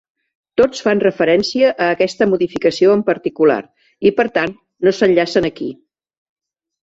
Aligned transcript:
Tots 0.59 0.79
fan 0.85 1.01
referència 1.03 1.67
a 1.87 1.89
aquesta 1.97 2.27
modificació 2.31 2.95
en 2.99 3.03
particular 3.11 3.59
i, 3.65 4.13
per 4.21 4.27
tant, 4.39 4.55
no 4.87 4.95
s'enllacen 5.01 5.49
aquí. 5.51 5.69